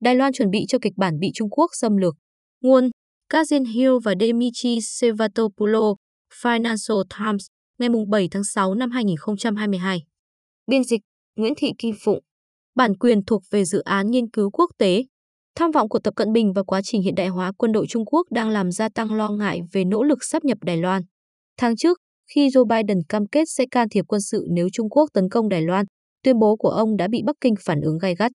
[0.00, 2.14] Đài Loan chuẩn bị cho kịch bản bị Trung Quốc xâm lược.
[2.62, 2.90] Nguồn
[3.32, 5.96] Kazin Hill và Demichi Sevastopoulos,
[6.42, 7.46] Financial Times,
[7.78, 10.02] ngày 7 tháng 6 năm 2022.
[10.66, 11.00] Biên dịch
[11.36, 12.18] Nguyễn Thị Kim Phụng.
[12.74, 15.04] Bản quyền thuộc về dự án nghiên cứu quốc tế.
[15.54, 18.04] Tham vọng của Tập Cận Bình và quá trình hiện đại hóa quân đội Trung
[18.04, 21.02] Quốc đang làm gia tăng lo ngại về nỗ lực sắp nhập Đài Loan.
[21.56, 21.98] Tháng trước,
[22.34, 25.48] khi Joe Biden cam kết sẽ can thiệp quân sự nếu Trung Quốc tấn công
[25.48, 25.86] Đài Loan,
[26.22, 28.32] tuyên bố của ông đã bị Bắc Kinh phản ứng gay gắt.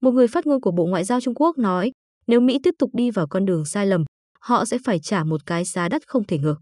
[0.00, 1.92] Một người phát ngôn của Bộ Ngoại giao Trung Quốc nói,
[2.26, 4.04] nếu Mỹ tiếp tục đi vào con đường sai lầm,
[4.40, 6.56] họ sẽ phải trả một cái giá đắt không thể ngờ.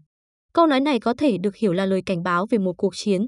[0.53, 3.27] Câu nói này có thể được hiểu là lời cảnh báo về một cuộc chiến.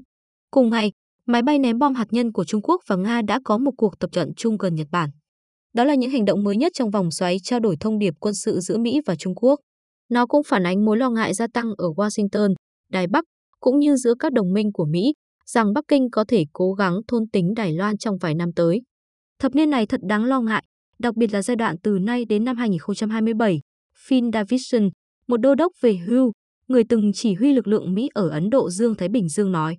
[0.50, 0.92] Cùng ngày,
[1.26, 3.98] máy bay ném bom hạt nhân của Trung Quốc và Nga đã có một cuộc
[3.98, 5.10] tập trận chung gần Nhật Bản.
[5.74, 8.34] Đó là những hành động mới nhất trong vòng xoáy trao đổi thông điệp quân
[8.34, 9.60] sự giữa Mỹ và Trung Quốc.
[10.08, 12.54] Nó cũng phản ánh mối lo ngại gia tăng ở Washington,
[12.92, 13.24] Đài Bắc,
[13.60, 15.12] cũng như giữa các đồng minh của Mỹ,
[15.46, 18.80] rằng Bắc Kinh có thể cố gắng thôn tính Đài Loan trong vài năm tới.
[19.42, 20.64] Thập niên này thật đáng lo ngại,
[20.98, 23.60] đặc biệt là giai đoạn từ nay đến năm 2027.
[24.06, 24.88] Phil Davidson,
[25.28, 26.32] một đô đốc về hưu,
[26.68, 29.76] người từng chỉ huy lực lượng Mỹ ở Ấn Độ Dương-Thái Bình Dương nói.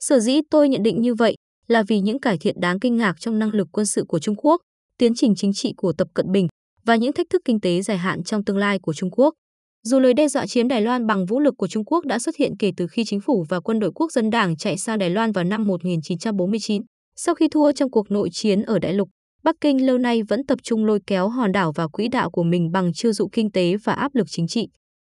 [0.00, 1.36] Sở dĩ tôi nhận định như vậy
[1.68, 4.34] là vì những cải thiện đáng kinh ngạc trong năng lực quân sự của Trung
[4.36, 4.60] Quốc,
[4.98, 6.48] tiến trình chính trị của Tập Cận Bình
[6.84, 9.34] và những thách thức kinh tế dài hạn trong tương lai của Trung Quốc.
[9.82, 12.36] Dù lời đe dọa chiếm Đài Loan bằng vũ lực của Trung Quốc đã xuất
[12.36, 15.10] hiện kể từ khi chính phủ và quân đội quốc dân đảng chạy sang Đài
[15.10, 16.82] Loan vào năm 1949,
[17.16, 19.08] sau khi thua trong cuộc nội chiến ở đại lục,
[19.42, 22.42] Bắc Kinh lâu nay vẫn tập trung lôi kéo hòn đảo vào quỹ đạo của
[22.42, 24.68] mình bằng chiêu dụ kinh tế và áp lực chính trị.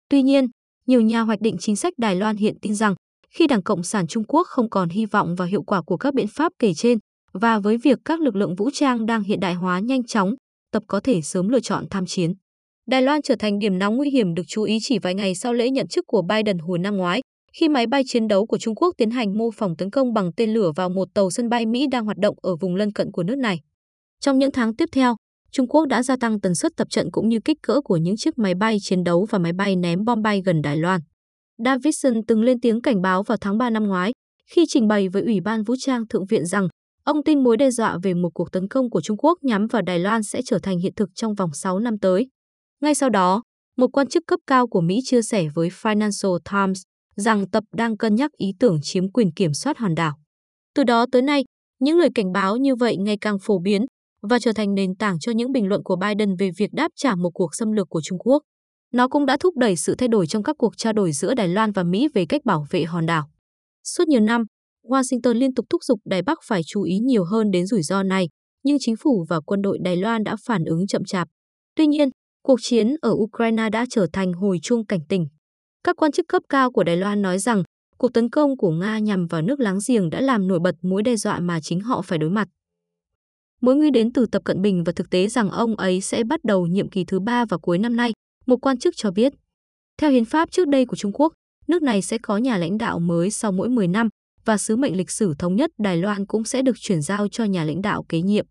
[0.08, 0.46] Tuy nhiên,
[0.86, 2.94] nhiều nhà hoạch định chính sách Đài Loan hiện tin rằng
[3.34, 6.14] khi Đảng Cộng sản Trung Quốc không còn hy vọng vào hiệu quả của các
[6.14, 6.98] biện pháp kể trên
[7.32, 10.34] và với việc các lực lượng vũ trang đang hiện đại hóa nhanh chóng,
[10.72, 12.34] tập có thể sớm lựa chọn tham chiến.
[12.88, 15.52] Đài Loan trở thành điểm nóng nguy hiểm được chú ý chỉ vài ngày sau
[15.52, 17.20] lễ nhận chức của Biden hồi năm ngoái,
[17.56, 20.32] khi máy bay chiến đấu của Trung Quốc tiến hành mô phỏng tấn công bằng
[20.36, 23.12] tên lửa vào một tàu sân bay Mỹ đang hoạt động ở vùng lân cận
[23.12, 23.60] của nước này.
[24.20, 25.16] Trong những tháng tiếp theo,
[25.52, 28.16] Trung Quốc đã gia tăng tần suất tập trận cũng như kích cỡ của những
[28.16, 31.00] chiếc máy bay chiến đấu và máy bay ném bom bay gần Đài Loan.
[31.64, 34.12] Davidson từng lên tiếng cảnh báo vào tháng 3 năm ngoái
[34.50, 36.68] khi trình bày với Ủy ban Vũ trang Thượng viện rằng
[37.04, 39.82] ông tin mối đe dọa về một cuộc tấn công của Trung Quốc nhắm vào
[39.82, 42.28] Đài Loan sẽ trở thành hiện thực trong vòng 6 năm tới.
[42.80, 43.42] Ngay sau đó,
[43.76, 46.82] một quan chức cấp cao của Mỹ chia sẻ với Financial Times
[47.16, 50.16] rằng tập đang cân nhắc ý tưởng chiếm quyền kiểm soát hòn đảo.
[50.74, 51.44] Từ đó tới nay,
[51.80, 53.86] những lời cảnh báo như vậy ngày càng phổ biến
[54.22, 57.14] và trở thành nền tảng cho những bình luận của Biden về việc đáp trả
[57.14, 58.42] một cuộc xâm lược của Trung Quốc.
[58.92, 61.48] Nó cũng đã thúc đẩy sự thay đổi trong các cuộc trao đổi giữa Đài
[61.48, 63.30] Loan và Mỹ về cách bảo vệ hòn đảo.
[63.84, 64.44] Suốt nhiều năm,
[64.84, 68.02] Washington liên tục thúc giục Đài Bắc phải chú ý nhiều hơn đến rủi ro
[68.02, 68.28] này,
[68.62, 71.28] nhưng chính phủ và quân đội Đài Loan đã phản ứng chậm chạp.
[71.76, 72.08] Tuy nhiên,
[72.42, 75.26] cuộc chiến ở Ukraine đã trở thành hồi chuông cảnh tỉnh.
[75.84, 77.62] Các quan chức cấp cao của Đài Loan nói rằng
[77.98, 81.02] cuộc tấn công của Nga nhằm vào nước láng giềng đã làm nổi bật mối
[81.02, 82.48] đe dọa mà chính họ phải đối mặt.
[83.60, 86.44] Mối nguy đến từ Tập Cận Bình và thực tế rằng ông ấy sẽ bắt
[86.44, 88.12] đầu nhiệm kỳ thứ ba vào cuối năm nay,
[88.46, 89.32] một quan chức cho biết.
[89.98, 91.32] Theo hiến pháp trước đây của Trung Quốc,
[91.66, 94.08] nước này sẽ có nhà lãnh đạo mới sau mỗi 10 năm
[94.44, 97.44] và sứ mệnh lịch sử thống nhất Đài Loan cũng sẽ được chuyển giao cho
[97.44, 98.46] nhà lãnh đạo kế nhiệm.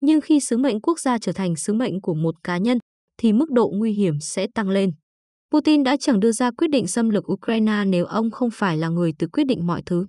[0.00, 2.78] Nhưng khi sứ mệnh quốc gia trở thành sứ mệnh của một cá nhân,
[3.18, 4.92] thì mức độ nguy hiểm sẽ tăng lên.
[5.52, 8.88] Putin đã chẳng đưa ra quyết định xâm lược Ukraine nếu ông không phải là
[8.88, 10.06] người tự quyết định mọi thứ.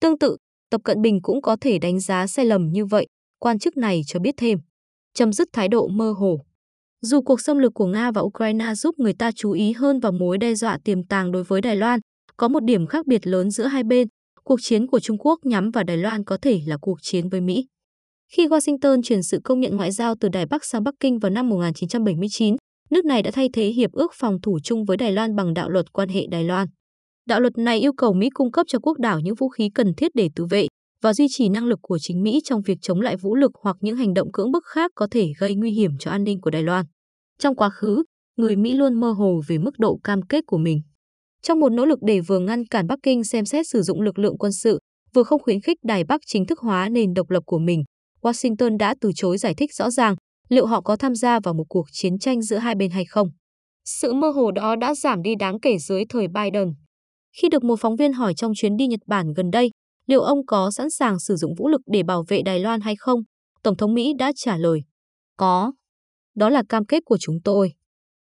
[0.00, 0.36] Tương tự,
[0.70, 3.06] Tập Cận Bình cũng có thể đánh giá sai lầm như vậy,
[3.38, 4.58] quan chức này cho biết thêm.
[5.14, 6.40] Chấm dứt thái độ mơ hồ.
[7.00, 10.12] Dù cuộc xâm lược của Nga và Ukraine giúp người ta chú ý hơn vào
[10.12, 12.00] mối đe dọa tiềm tàng đối với Đài Loan,
[12.36, 14.08] có một điểm khác biệt lớn giữa hai bên,
[14.44, 17.40] cuộc chiến của Trung Quốc nhắm vào Đài Loan có thể là cuộc chiến với
[17.40, 17.66] Mỹ.
[18.32, 21.30] Khi Washington chuyển sự công nhận ngoại giao từ Đài Bắc sang Bắc Kinh vào
[21.30, 22.56] năm 1979,
[22.92, 25.70] nước này đã thay thế hiệp ước phòng thủ chung với Đài Loan bằng đạo
[25.70, 26.68] luật quan hệ Đài Loan.
[27.26, 29.94] Đạo luật này yêu cầu Mỹ cung cấp cho quốc đảo những vũ khí cần
[29.94, 30.66] thiết để tự vệ
[31.02, 33.76] và duy trì năng lực của chính Mỹ trong việc chống lại vũ lực hoặc
[33.80, 36.50] những hành động cưỡng bức khác có thể gây nguy hiểm cho an ninh của
[36.50, 36.84] Đài Loan.
[37.38, 38.02] Trong quá khứ,
[38.36, 40.82] người Mỹ luôn mơ hồ về mức độ cam kết của mình.
[41.42, 44.18] Trong một nỗ lực để vừa ngăn cản Bắc Kinh xem xét sử dụng lực
[44.18, 44.78] lượng quân sự,
[45.14, 47.84] vừa không khuyến khích Đài Bắc chính thức hóa nền độc lập của mình,
[48.22, 50.16] Washington đã từ chối giải thích rõ ràng
[50.52, 53.28] liệu họ có tham gia vào một cuộc chiến tranh giữa hai bên hay không.
[53.84, 56.74] Sự mơ hồ đó đã giảm đi đáng kể dưới thời Biden.
[57.32, 59.70] Khi được một phóng viên hỏi trong chuyến đi Nhật Bản gần đây,
[60.06, 62.96] liệu ông có sẵn sàng sử dụng vũ lực để bảo vệ Đài Loan hay
[62.96, 63.20] không,
[63.62, 64.80] Tổng thống Mỹ đã trả lời,
[65.36, 65.72] có.
[66.34, 67.72] Đó là cam kết của chúng tôi.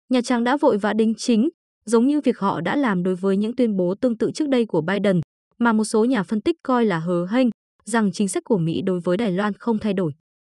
[0.09, 1.49] Nhà Trắng đã vội vã đính chính,
[1.85, 4.65] giống như việc họ đã làm đối với những tuyên bố tương tự trước đây
[4.65, 5.21] của Biden,
[5.57, 7.47] mà một số nhà phân tích coi là hờ hênh,
[7.85, 10.11] rằng chính sách của Mỹ đối với Đài Loan không thay đổi.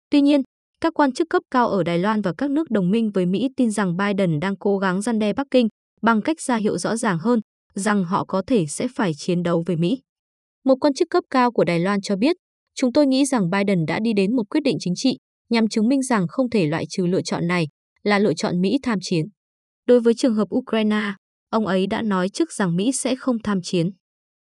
[0.09, 0.41] Tuy nhiên,
[0.81, 3.49] các quan chức cấp cao ở Đài Loan và các nước đồng minh với Mỹ
[3.57, 5.67] tin rằng Biden đang cố gắng gian đe Bắc Kinh
[6.01, 7.39] bằng cách ra hiệu rõ ràng hơn
[7.75, 10.01] rằng họ có thể sẽ phải chiến đấu với Mỹ.
[10.65, 12.35] Một quan chức cấp cao của Đài Loan cho biết,
[12.75, 15.17] chúng tôi nghĩ rằng Biden đã đi đến một quyết định chính trị
[15.49, 17.67] nhằm chứng minh rằng không thể loại trừ lựa chọn này
[18.03, 19.25] là lựa chọn Mỹ tham chiến.
[19.87, 21.13] Đối với trường hợp Ukraine,
[21.49, 23.89] ông ấy đã nói trước rằng Mỹ sẽ không tham chiến.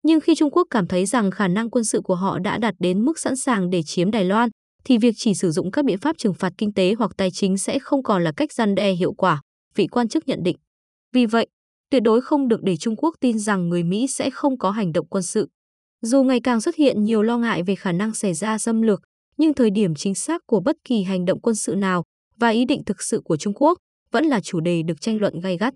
[0.03, 2.75] Nhưng khi Trung Quốc cảm thấy rằng khả năng quân sự của họ đã đạt
[2.79, 4.50] đến mức sẵn sàng để chiếm Đài Loan,
[4.85, 7.59] thì việc chỉ sử dụng các biện pháp trừng phạt kinh tế hoặc tài chính
[7.59, 9.41] sẽ không còn là cách gian đe hiệu quả,
[9.75, 10.56] vị quan chức nhận định.
[11.12, 11.47] Vì vậy,
[11.91, 14.93] tuyệt đối không được để Trung Quốc tin rằng người Mỹ sẽ không có hành
[14.93, 15.49] động quân sự.
[16.03, 19.00] Dù ngày càng xuất hiện nhiều lo ngại về khả năng xảy ra xâm lược,
[19.37, 22.05] nhưng thời điểm chính xác của bất kỳ hành động quân sự nào
[22.37, 23.79] và ý định thực sự của Trung Quốc
[24.12, 25.75] vẫn là chủ đề được tranh luận gay gắt.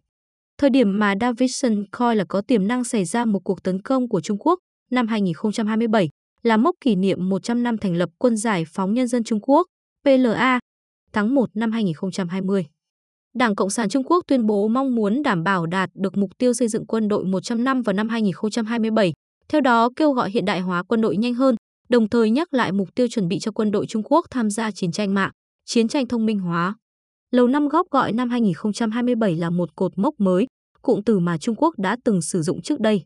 [0.58, 4.08] Thời điểm mà Davidson coi là có tiềm năng xảy ra một cuộc tấn công
[4.08, 4.58] của Trung Quốc
[4.90, 6.08] năm 2027
[6.44, 9.66] là mốc kỷ niệm 100 năm thành lập Quân Giải phóng Nhân dân Trung Quốc,
[10.04, 10.60] PLA,
[11.12, 12.66] tháng 1 năm 2020.
[13.34, 16.52] Đảng Cộng sản Trung Quốc tuyên bố mong muốn đảm bảo đạt được mục tiêu
[16.52, 19.12] xây dựng quân đội 100 năm vào năm 2027,
[19.48, 21.56] theo đó kêu gọi hiện đại hóa quân đội nhanh hơn,
[21.88, 24.70] đồng thời nhắc lại mục tiêu chuẩn bị cho quân đội Trung Quốc tham gia
[24.70, 25.30] chiến tranh mạng,
[25.64, 26.74] chiến tranh thông minh hóa.
[27.30, 30.46] Lầu Năm Góc gọi năm 2027 là một cột mốc mới,
[30.82, 33.04] cụm từ mà Trung Quốc đã từng sử dụng trước đây.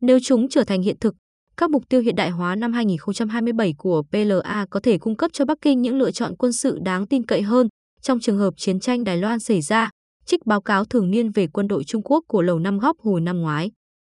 [0.00, 1.14] Nếu chúng trở thành hiện thực,
[1.60, 5.44] các mục tiêu hiện đại hóa năm 2027 của PLA có thể cung cấp cho
[5.44, 7.68] Bắc Kinh những lựa chọn quân sự đáng tin cậy hơn
[8.02, 9.90] trong trường hợp chiến tranh Đài Loan xảy ra,
[10.26, 13.20] trích báo cáo thường niên về quân đội Trung Quốc của Lầu Năm Góc hồi
[13.20, 13.70] năm ngoái.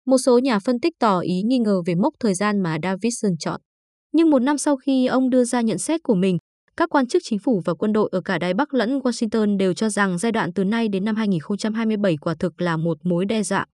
[0.06, 3.32] Một số nhà phân tích tỏ ý nghi ngờ về mốc thời gian mà Davidson
[3.38, 3.60] chọn.
[4.12, 6.38] Nhưng một năm sau khi ông đưa ra nhận xét của mình,
[6.76, 9.74] các quan chức chính phủ và quân đội ở cả Đài Bắc lẫn Washington đều
[9.74, 13.42] cho rằng giai đoạn từ nay đến năm 2027 quả thực là một mối đe
[13.42, 13.66] dọa.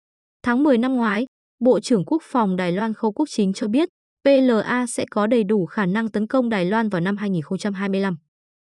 [0.43, 1.27] Tháng 10 năm ngoái,
[1.65, 3.89] Bộ trưởng Quốc phòng Đài Loan Khâu Quốc Chính cho biết
[4.25, 8.17] PLA sẽ có đầy đủ khả năng tấn công Đài Loan vào năm 2025.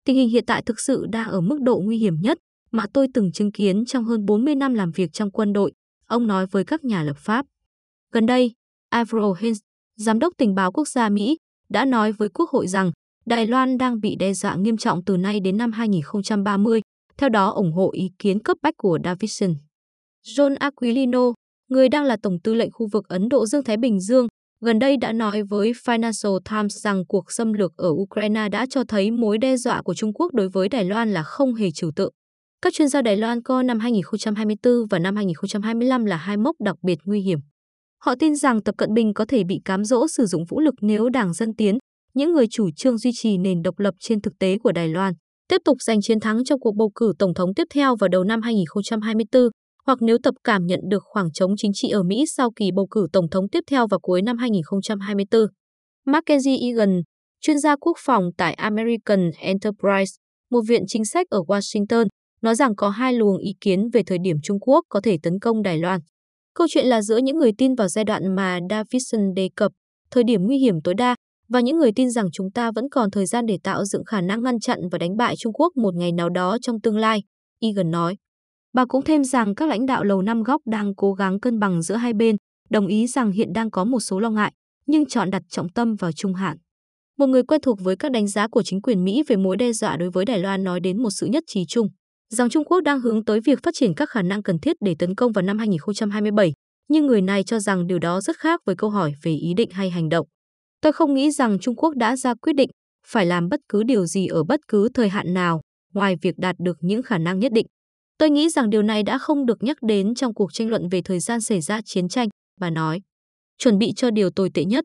[0.04, 2.38] Tình hình hiện tại thực sự đang ở mức độ nguy hiểm nhất
[2.70, 5.72] mà tôi từng chứng kiến trong hơn 40 năm làm việc trong quân đội,
[6.06, 7.46] ông nói với các nhà lập pháp.
[8.12, 8.52] Gần đây,
[8.88, 9.58] Avril Haines,
[9.96, 11.36] giám đốc tình báo quốc gia Mỹ,
[11.68, 12.90] đã nói với Quốc hội rằng
[13.26, 16.80] Đài Loan đang bị đe dọa nghiêm trọng từ nay đến năm 2030,
[17.16, 19.54] theo đó ủng hộ ý kiến cấp bách của Davidson.
[20.24, 21.32] John Aquilino,
[21.70, 24.26] người đang là Tổng tư lệnh khu vực Ấn Độ Dương-Thái Bình Dương,
[24.60, 28.84] gần đây đã nói với Financial Times rằng cuộc xâm lược ở Ukraine đã cho
[28.88, 31.90] thấy mối đe dọa của Trung Quốc đối với Đài Loan là không hề trừu
[31.96, 32.12] tượng.
[32.62, 36.76] Các chuyên gia Đài Loan coi năm 2024 và năm 2025 là hai mốc đặc
[36.82, 37.38] biệt nguy hiểm.
[38.02, 40.74] Họ tin rằng Tập Cận Bình có thể bị cám dỗ sử dụng vũ lực
[40.80, 41.78] nếu Đảng Dân Tiến,
[42.14, 45.14] những người chủ trương duy trì nền độc lập trên thực tế của Đài Loan,
[45.48, 48.24] tiếp tục giành chiến thắng trong cuộc bầu cử tổng thống tiếp theo vào đầu
[48.24, 49.42] năm 2024,
[49.90, 52.86] hoặc nếu tập cảm nhận được khoảng trống chính trị ở Mỹ sau kỳ bầu
[52.90, 55.40] cử tổng thống tiếp theo vào cuối năm 2024.
[56.06, 57.02] Mackenzie Egan,
[57.40, 60.16] chuyên gia quốc phòng tại American Enterprise,
[60.50, 62.06] một viện chính sách ở Washington,
[62.42, 65.38] nói rằng có hai luồng ý kiến về thời điểm Trung Quốc có thể tấn
[65.38, 66.00] công Đài Loan.
[66.54, 69.72] Câu chuyện là giữa những người tin vào giai đoạn mà Davidson đề cập,
[70.10, 71.14] thời điểm nguy hiểm tối đa,
[71.48, 74.20] và những người tin rằng chúng ta vẫn còn thời gian để tạo dựng khả
[74.20, 77.22] năng ngăn chặn và đánh bại Trung Quốc một ngày nào đó trong tương lai,
[77.60, 78.16] Egan nói.
[78.72, 81.82] Bà cũng thêm rằng các lãnh đạo Lầu Năm Góc đang cố gắng cân bằng
[81.82, 82.36] giữa hai bên,
[82.70, 84.52] đồng ý rằng hiện đang có một số lo ngại,
[84.86, 86.56] nhưng chọn đặt trọng tâm vào trung hạn.
[87.18, 89.72] Một người quen thuộc với các đánh giá của chính quyền Mỹ về mối đe
[89.72, 91.88] dọa đối với Đài Loan nói đến một sự nhất trí chung,
[92.30, 94.94] rằng Trung Quốc đang hướng tới việc phát triển các khả năng cần thiết để
[94.98, 96.52] tấn công vào năm 2027,
[96.88, 99.70] nhưng người này cho rằng điều đó rất khác với câu hỏi về ý định
[99.70, 100.26] hay hành động.
[100.80, 102.70] Tôi không nghĩ rằng Trung Quốc đã ra quyết định
[103.06, 105.60] phải làm bất cứ điều gì ở bất cứ thời hạn nào,
[105.94, 107.66] ngoài việc đạt được những khả năng nhất định.
[108.20, 111.02] Tôi nghĩ rằng điều này đã không được nhắc đến trong cuộc tranh luận về
[111.04, 112.28] thời gian xảy ra chiến tranh,
[112.60, 113.00] bà nói.
[113.58, 114.84] Chuẩn bị cho điều tồi tệ nhất.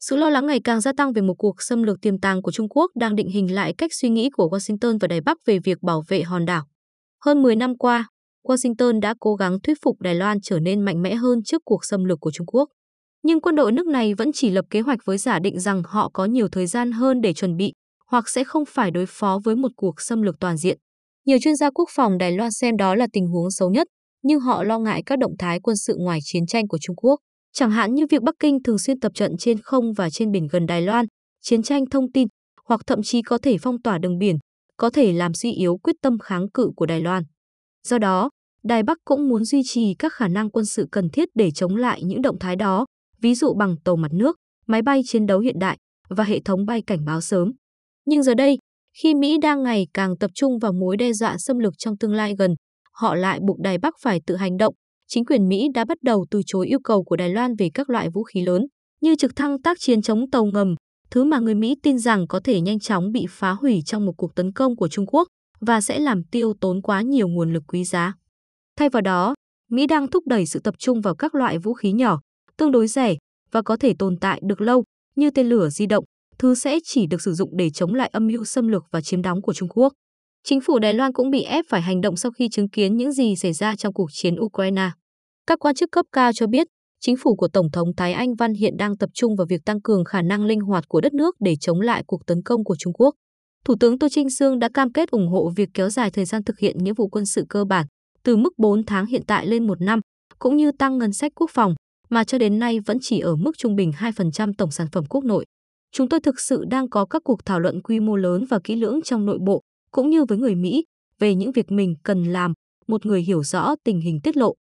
[0.00, 2.52] Sự lo lắng ngày càng gia tăng về một cuộc xâm lược tiềm tàng của
[2.52, 5.58] Trung Quốc đang định hình lại cách suy nghĩ của Washington và Đài Bắc về
[5.58, 6.64] việc bảo vệ hòn đảo.
[7.24, 8.08] Hơn 10 năm qua,
[8.44, 11.84] Washington đã cố gắng thuyết phục Đài Loan trở nên mạnh mẽ hơn trước cuộc
[11.84, 12.68] xâm lược của Trung Quốc.
[13.22, 16.10] Nhưng quân đội nước này vẫn chỉ lập kế hoạch với giả định rằng họ
[16.12, 17.72] có nhiều thời gian hơn để chuẩn bị
[18.06, 20.78] hoặc sẽ không phải đối phó với một cuộc xâm lược toàn diện.
[21.28, 23.86] Nhiều chuyên gia quốc phòng Đài Loan xem đó là tình huống xấu nhất,
[24.22, 27.20] nhưng họ lo ngại các động thái quân sự ngoài chiến tranh của Trung Quốc,
[27.52, 30.46] chẳng hạn như việc Bắc Kinh thường xuyên tập trận trên không và trên biển
[30.50, 31.06] gần Đài Loan,
[31.42, 32.28] chiến tranh thông tin,
[32.64, 34.36] hoặc thậm chí có thể phong tỏa đường biển,
[34.76, 37.22] có thể làm suy yếu quyết tâm kháng cự của Đài Loan.
[37.88, 38.30] Do đó,
[38.62, 41.76] Đài Bắc cũng muốn duy trì các khả năng quân sự cần thiết để chống
[41.76, 42.86] lại những động thái đó,
[43.20, 46.66] ví dụ bằng tàu mặt nước, máy bay chiến đấu hiện đại và hệ thống
[46.66, 47.52] bay cảnh báo sớm.
[48.06, 48.58] Nhưng giờ đây,
[49.02, 52.12] khi Mỹ đang ngày càng tập trung vào mối đe dọa xâm lược trong tương
[52.12, 52.54] lai gần,
[52.92, 54.74] họ lại buộc Đài Bắc phải tự hành động.
[55.08, 57.90] Chính quyền Mỹ đã bắt đầu từ chối yêu cầu của Đài Loan về các
[57.90, 58.66] loại vũ khí lớn,
[59.00, 60.74] như trực thăng tác chiến chống tàu ngầm,
[61.10, 64.12] thứ mà người Mỹ tin rằng có thể nhanh chóng bị phá hủy trong một
[64.16, 65.28] cuộc tấn công của Trung Quốc
[65.60, 68.14] và sẽ làm tiêu tốn quá nhiều nguồn lực quý giá.
[68.76, 69.34] Thay vào đó,
[69.70, 72.20] Mỹ đang thúc đẩy sự tập trung vào các loại vũ khí nhỏ,
[72.56, 73.16] tương đối rẻ
[73.52, 74.84] và có thể tồn tại được lâu
[75.16, 76.04] như tên lửa di động,
[76.38, 79.22] thứ sẽ chỉ được sử dụng để chống lại âm mưu xâm lược và chiếm
[79.22, 79.92] đóng của Trung Quốc.
[80.44, 83.12] Chính phủ Đài Loan cũng bị ép phải hành động sau khi chứng kiến những
[83.12, 84.90] gì xảy ra trong cuộc chiến Ukraine.
[85.46, 86.66] Các quan chức cấp cao cho biết,
[87.00, 89.82] chính phủ của Tổng thống Thái Anh Văn hiện đang tập trung vào việc tăng
[89.82, 92.76] cường khả năng linh hoạt của đất nước để chống lại cuộc tấn công của
[92.78, 93.14] Trung Quốc.
[93.64, 96.44] Thủ tướng Tô Trinh Sương đã cam kết ủng hộ việc kéo dài thời gian
[96.44, 97.86] thực hiện nghĩa vụ quân sự cơ bản
[98.22, 100.00] từ mức 4 tháng hiện tại lên 1 năm,
[100.38, 101.74] cũng như tăng ngân sách quốc phòng,
[102.08, 105.24] mà cho đến nay vẫn chỉ ở mức trung bình 2% tổng sản phẩm quốc
[105.24, 105.44] nội.
[105.92, 108.76] Chúng tôi thực sự đang có các cuộc thảo luận quy mô lớn và kỹ
[108.76, 110.84] lưỡng trong nội bộ, cũng như với người Mỹ,
[111.18, 112.52] về những việc mình cần làm,
[112.86, 114.54] một người hiểu rõ tình hình tiết lộ.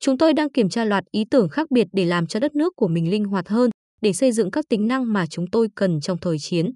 [0.00, 2.72] Chúng tôi đang kiểm tra loạt ý tưởng khác biệt để làm cho đất nước
[2.76, 3.70] của mình linh hoạt hơn,
[4.02, 6.70] để xây dựng các tính năng mà chúng tôi cần trong thời chiến.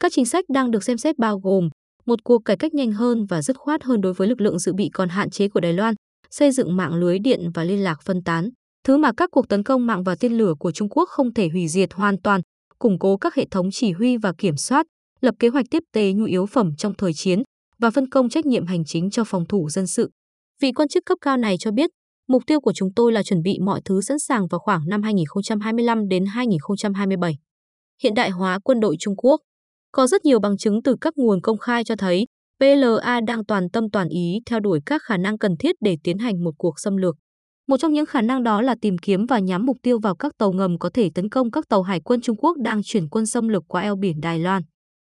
[0.00, 1.68] Các chính sách đang được xem xét bao gồm
[2.06, 4.72] một cuộc cải cách nhanh hơn và dứt khoát hơn đối với lực lượng dự
[4.72, 5.94] bị còn hạn chế của Đài Loan,
[6.30, 8.48] xây dựng mạng lưới điện và liên lạc phân tán,
[8.84, 11.48] thứ mà các cuộc tấn công mạng và tên lửa của Trung Quốc không thể
[11.48, 12.40] hủy diệt hoàn toàn,
[12.84, 14.86] củng cố các hệ thống chỉ huy và kiểm soát,
[15.20, 17.42] lập kế hoạch tiếp tế nhu yếu phẩm trong thời chiến
[17.78, 20.10] và phân công trách nhiệm hành chính cho phòng thủ dân sự.
[20.62, 21.90] Vị quan chức cấp cao này cho biết,
[22.28, 25.02] mục tiêu của chúng tôi là chuẩn bị mọi thứ sẵn sàng vào khoảng năm
[25.02, 27.34] 2025 đến 2027.
[28.02, 29.40] Hiện đại hóa quân đội Trung Quốc
[29.92, 32.26] Có rất nhiều bằng chứng từ các nguồn công khai cho thấy
[32.60, 36.18] PLA đang toàn tâm toàn ý theo đuổi các khả năng cần thiết để tiến
[36.18, 37.16] hành một cuộc xâm lược.
[37.68, 40.32] Một trong những khả năng đó là tìm kiếm và nhắm mục tiêu vào các
[40.38, 43.26] tàu ngầm có thể tấn công các tàu hải quân Trung Quốc đang chuyển quân
[43.26, 44.62] xâm lược qua eo biển Đài Loan.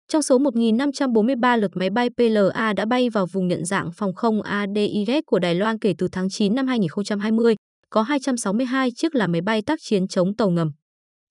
[0.08, 4.42] Trong số 1.543 lượt máy bay PLA đã bay vào vùng nhận dạng phòng không
[4.42, 7.56] ADIZ của Đài Loan kể từ tháng 9 năm 2020,
[7.90, 10.72] có 262 chiếc là máy bay tác chiến chống tàu ngầm.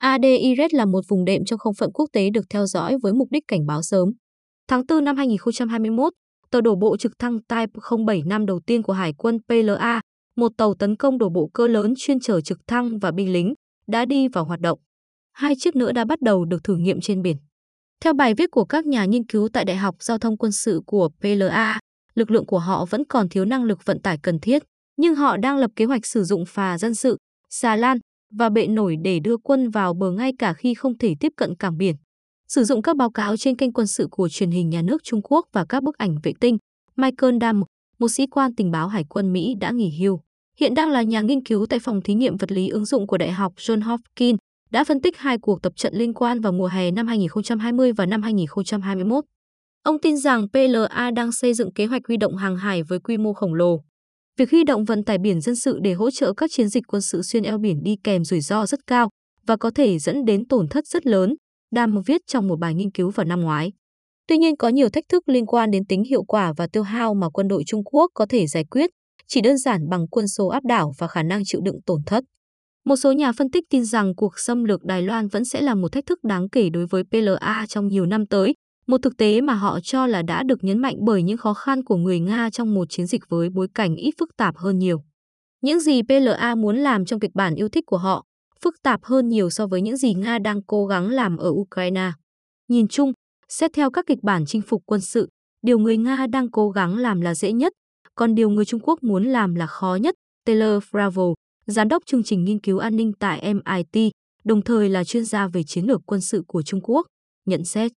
[0.02, 3.28] ADIZ là một vùng đệm trong không phận quốc tế được theo dõi với mục
[3.30, 4.08] đích cảnh báo sớm.
[4.68, 6.12] Tháng 4 năm 2021,
[6.50, 10.00] tàu đổ bộ trực thăng Type 075 đầu tiên của Hải quân PLA,
[10.36, 13.54] một tàu tấn công đổ bộ cơ lớn chuyên chở trực thăng và binh lính,
[13.86, 14.78] đã đi vào hoạt động.
[15.32, 17.36] Hai chiếc nữa đã bắt đầu được thử nghiệm trên biển.
[18.00, 20.80] Theo bài viết của các nhà nghiên cứu tại Đại học Giao thông Quân sự
[20.86, 21.80] của PLA,
[22.14, 24.62] lực lượng của họ vẫn còn thiếu năng lực vận tải cần thiết,
[24.96, 27.16] nhưng họ đang lập kế hoạch sử dụng phà dân sự,
[27.50, 27.98] xà lan
[28.30, 31.56] và bệ nổi để đưa quân vào bờ ngay cả khi không thể tiếp cận
[31.56, 31.96] cảng biển.
[32.48, 35.20] Sử dụng các báo cáo trên kênh quân sự của truyền hình nhà nước Trung
[35.22, 36.58] Quốc và các bức ảnh vệ tinh,
[36.96, 37.62] Michael Dam,
[38.00, 40.20] một sĩ quan tình báo Hải quân Mỹ đã nghỉ hưu,
[40.56, 43.18] hiện đang là nhà nghiên cứu tại phòng thí nghiệm vật lý ứng dụng của
[43.18, 44.38] Đại học John Hopkins,
[44.70, 48.06] đã phân tích hai cuộc tập trận liên quan vào mùa hè năm 2020 và
[48.06, 49.24] năm 2021.
[49.82, 53.16] Ông tin rằng PLA đang xây dựng kế hoạch huy động hàng hải với quy
[53.16, 53.80] mô khổng lồ.
[54.36, 57.02] Việc huy động vận tải biển dân sự để hỗ trợ các chiến dịch quân
[57.02, 59.08] sự xuyên eo biển đi kèm rủi ro rất cao
[59.46, 61.34] và có thể dẫn đến tổn thất rất lớn,
[61.74, 63.72] Đam viết trong một bài nghiên cứu vào năm ngoái.
[64.30, 67.14] Tuy nhiên có nhiều thách thức liên quan đến tính hiệu quả và tiêu hao
[67.14, 68.90] mà quân đội Trung Quốc có thể giải quyết,
[69.26, 72.24] chỉ đơn giản bằng quân số áp đảo và khả năng chịu đựng tổn thất.
[72.84, 75.74] Một số nhà phân tích tin rằng cuộc xâm lược Đài Loan vẫn sẽ là
[75.74, 78.54] một thách thức đáng kể đối với PLA trong nhiều năm tới,
[78.86, 81.84] một thực tế mà họ cho là đã được nhấn mạnh bởi những khó khăn
[81.84, 85.02] của người Nga trong một chiến dịch với bối cảnh ít phức tạp hơn nhiều.
[85.62, 88.24] Những gì PLA muốn làm trong kịch bản yêu thích của họ
[88.60, 92.12] phức tạp hơn nhiều so với những gì Nga đang cố gắng làm ở Ukraine.
[92.68, 93.12] Nhìn chung,
[93.50, 95.28] xét theo các kịch bản chinh phục quân sự,
[95.62, 97.72] điều người Nga đang cố gắng làm là dễ nhất,
[98.14, 100.14] còn điều người Trung Quốc muốn làm là khó nhất.
[100.46, 101.34] Taylor Fravel,
[101.66, 104.12] giám đốc chương trình nghiên cứu an ninh tại MIT,
[104.44, 107.06] đồng thời là chuyên gia về chiến lược quân sự của Trung Quốc,
[107.46, 107.92] nhận xét.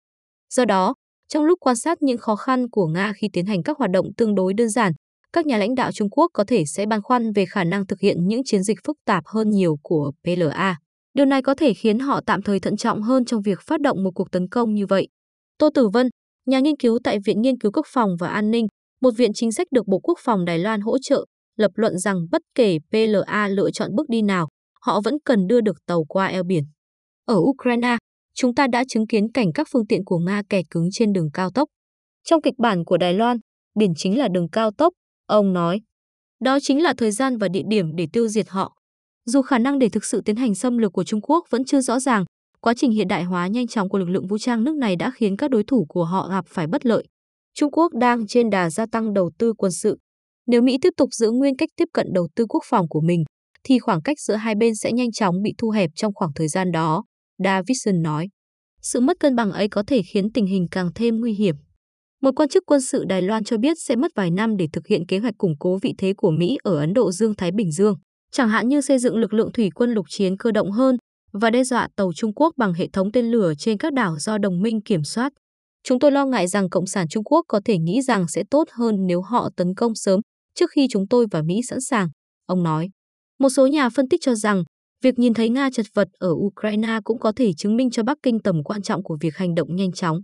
[0.54, 0.94] Do đó,
[1.28, 4.14] trong lúc quan sát những khó khăn của Nga khi tiến hành các hoạt động
[4.18, 4.94] tương đối đơn giản,
[5.34, 8.00] các nhà lãnh đạo Trung Quốc có thể sẽ băn khoăn về khả năng thực
[8.00, 10.78] hiện những chiến dịch phức tạp hơn nhiều của PLA.
[11.14, 14.04] Điều này có thể khiến họ tạm thời thận trọng hơn trong việc phát động
[14.04, 15.08] một cuộc tấn công như vậy.
[15.64, 16.10] Tô Tử Vân,
[16.46, 18.68] nhà nghiên cứu tại Viện Nghiên cứu Quốc phòng và An ninh,
[19.02, 21.26] một viện chính sách được Bộ Quốc phòng Đài Loan hỗ trợ,
[21.58, 24.48] lập luận rằng bất kể PLA lựa chọn bước đi nào,
[24.82, 26.64] họ vẫn cần đưa được tàu qua eo biển.
[27.26, 27.98] Ở Ukraine,
[28.34, 31.30] chúng ta đã chứng kiến cảnh các phương tiện của Nga kẹt cứng trên đường
[31.34, 31.70] cao tốc.
[32.24, 33.38] Trong kịch bản của Đài Loan,
[33.80, 34.94] biển chính là đường cao tốc,
[35.26, 35.82] ông nói.
[36.40, 38.76] Đó chính là thời gian và địa điểm để tiêu diệt họ.
[39.26, 41.82] Dù khả năng để thực sự tiến hành xâm lược của Trung Quốc vẫn chưa
[41.82, 42.26] rõ ràng,
[42.64, 45.12] quá trình hiện đại hóa nhanh chóng của lực lượng vũ trang nước này đã
[45.16, 47.04] khiến các đối thủ của họ gặp phải bất lợi.
[47.54, 49.98] Trung Quốc đang trên đà gia tăng đầu tư quân sự.
[50.48, 53.24] Nếu Mỹ tiếp tục giữ nguyên cách tiếp cận đầu tư quốc phòng của mình,
[53.64, 56.48] thì khoảng cách giữa hai bên sẽ nhanh chóng bị thu hẹp trong khoảng thời
[56.48, 57.04] gian đó,
[57.44, 58.28] Davidson nói.
[58.82, 61.56] Sự mất cân bằng ấy có thể khiến tình hình càng thêm nguy hiểm.
[62.22, 64.88] Một quan chức quân sự Đài Loan cho biết sẽ mất vài năm để thực
[64.88, 67.96] hiện kế hoạch củng cố vị thế của Mỹ ở Ấn Độ Dương-Thái Bình Dương,
[68.32, 70.98] chẳng hạn như xây dựng lực lượng thủy quân lục chiến cơ động hơn
[71.34, 74.38] và đe dọa tàu Trung Quốc bằng hệ thống tên lửa trên các đảo do
[74.38, 75.34] đồng minh kiểm soát.
[75.84, 78.68] Chúng tôi lo ngại rằng Cộng sản Trung Quốc có thể nghĩ rằng sẽ tốt
[78.72, 80.20] hơn nếu họ tấn công sớm
[80.56, 82.10] trước khi chúng tôi và Mỹ sẵn sàng,
[82.46, 82.90] ông nói.
[83.40, 84.64] Một số nhà phân tích cho rằng
[85.04, 88.18] Việc nhìn thấy Nga chật vật ở Ukraine cũng có thể chứng minh cho Bắc
[88.24, 90.20] Kinh tầm quan trọng của việc hành động nhanh chóng.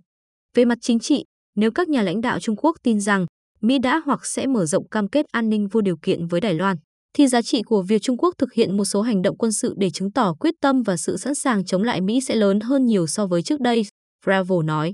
[0.56, 1.26] Về mặt chính trị,
[1.56, 3.26] nếu các nhà lãnh đạo Trung Quốc tin rằng
[3.62, 6.54] Mỹ đã hoặc sẽ mở rộng cam kết an ninh vô điều kiện với Đài
[6.54, 6.78] Loan,
[7.14, 9.74] thì giá trị của việc Trung Quốc thực hiện một số hành động quân sự
[9.78, 12.86] để chứng tỏ quyết tâm và sự sẵn sàng chống lại Mỹ sẽ lớn hơn
[12.86, 13.86] nhiều so với trước đây,
[14.26, 14.94] Bravo nói.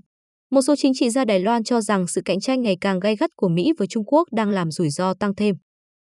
[0.51, 3.15] Một số chính trị gia Đài Loan cho rằng sự cạnh tranh ngày càng gay
[3.15, 5.55] gắt của Mỹ với Trung Quốc đang làm rủi ro tăng thêm.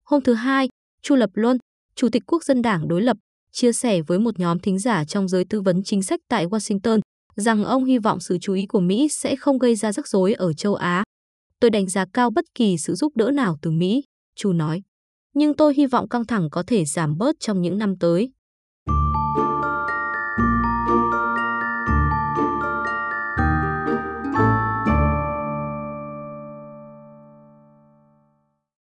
[0.05, 0.69] Hôm thứ Hai,
[1.03, 1.59] Chu Lập Luân,
[1.95, 3.17] Chủ tịch Quốc dân Đảng đối lập,
[3.53, 7.01] chia sẻ với một nhóm thính giả trong giới tư vấn chính sách tại Washington
[7.37, 10.33] rằng ông hy vọng sự chú ý của Mỹ sẽ không gây ra rắc rối
[10.33, 11.05] ở châu Á.
[11.61, 14.03] Tôi đánh giá cao bất kỳ sự giúp đỡ nào từ Mỹ,
[14.37, 14.83] Chu nói.
[15.35, 18.33] Nhưng tôi hy vọng căng thẳng có thể giảm bớt trong những năm tới.